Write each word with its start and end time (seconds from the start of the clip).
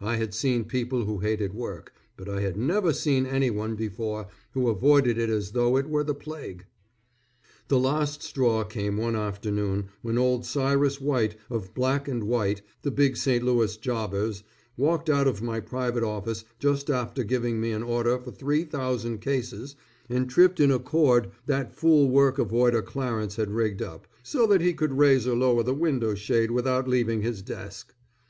I 0.00 0.16
had 0.16 0.32
seen 0.32 0.64
people 0.64 1.04
who 1.04 1.18
hated 1.18 1.52
work, 1.52 1.92
but 2.16 2.30
I 2.30 2.40
had 2.40 2.56
never 2.56 2.94
seen 2.94 3.26
anyone 3.26 3.74
before 3.74 4.28
who 4.54 4.70
avoided 4.70 5.18
it 5.18 5.28
as 5.28 5.50
though 5.50 5.76
it 5.76 5.86
were 5.86 6.02
the 6.02 6.14
plague. 6.14 6.64
The 7.68 7.78
last 7.78 8.22
straw 8.22 8.64
came 8.64 8.96
one 8.96 9.14
afternoon 9.14 9.90
when 10.00 10.16
old 10.16 10.46
Cyrus 10.46 10.98
White 10.98 11.36
of 11.50 11.74
Black 11.74 12.08
& 12.08 12.08
White, 12.08 12.62
the 12.80 12.90
big 12.90 13.18
St. 13.18 13.44
Louis 13.44 13.76
jobbers, 13.76 14.42
walked 14.78 15.10
out 15.10 15.28
of 15.28 15.42
my 15.42 15.60
private 15.60 16.02
office 16.04 16.46
just 16.58 16.88
after 16.88 17.22
giving 17.22 17.60
me 17.60 17.72
an 17.72 17.82
order 17.82 18.18
for 18.18 18.30
three 18.30 18.64
thousand 18.64 19.18
cases 19.18 19.76
and 20.08 20.30
tripped 20.30 20.58
in 20.58 20.70
a 20.70 20.78
cord 20.78 21.30
that 21.44 21.74
fool 21.76 22.08
work 22.08 22.38
avoider 22.38 22.82
Clarence 22.82 23.36
had 23.36 23.50
rigged 23.50 23.82
up, 23.82 24.06
so 24.22 24.48
he 24.58 24.72
could 24.72 24.96
raise 24.96 25.26
or 25.26 25.36
lower 25.36 25.62
the 25.62 25.74
window 25.74 26.14
shade 26.14 26.50
without 26.50 26.88
leaving 26.88 27.20
his 27.20 27.42
desk. 27.42 27.94